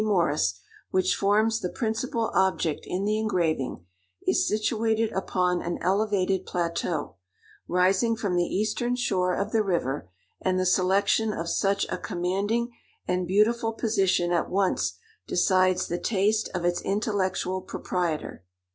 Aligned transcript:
MORRIS, 0.03 0.55
which 0.89 1.15
forms 1.15 1.59
the 1.59 1.69
principal 1.69 2.31
object 2.33 2.85
in 2.87 3.05
the 3.05 3.19
engraving, 3.19 3.85
is 4.25 4.47
situated 4.47 5.11
upon 5.13 5.61
an 5.61 5.77
elevated 5.79 6.43
plateau, 6.47 7.17
rising 7.67 8.15
from 8.15 8.35
the 8.35 8.41
eastern 8.47 8.95
shore 8.95 9.35
of 9.35 9.51
the 9.51 9.61
river; 9.61 10.09
and 10.41 10.59
the 10.59 10.65
selection 10.65 11.31
of 11.31 11.47
such 11.47 11.85
a 11.91 11.99
commanding 11.99 12.69
and 13.07 13.27
beautiful 13.27 13.73
position 13.73 14.31
at 14.31 14.49
once 14.49 14.93
decides 15.27 15.87
the 15.87 15.99
taste 15.99 16.49
of 16.55 16.65
its 16.65 16.81
intellectual 16.81 17.61
proprietor. 17.61 18.43